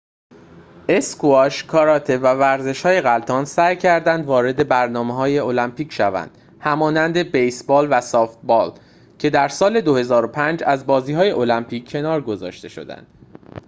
اسکواش 0.89 1.63
کاراته 1.63 2.17
و 2.17 2.27
ورزش‌های 2.27 3.01
غلتان 3.01 3.45
سعی 3.45 3.75
کردند 3.75 4.25
وارد 4.25 4.67
برنامه 4.67 5.13
المپیک 5.21 5.93
شوند 5.93 6.37
همانند 6.59 7.17
بیس 7.17 7.63
بال 7.63 7.87
و 7.91 8.01
سافت 8.01 8.41
بالکه 8.43 9.29
در 9.33 9.47
سال 9.47 9.81
۲۰۰۵ 9.81 10.63
از 10.65 10.85
بازی 10.85 11.13
های 11.13 11.31
المپیک 11.31 11.91
کنار 11.91 12.21
گذاشته 12.21 12.69
شدند 12.69 13.07